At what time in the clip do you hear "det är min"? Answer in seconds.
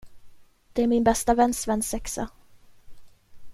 0.73-1.03